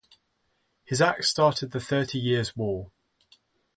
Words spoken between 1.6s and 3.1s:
the Thirty Years' War.